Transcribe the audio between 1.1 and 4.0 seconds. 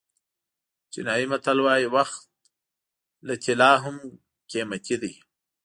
متل وایي وخت له طلا نه هم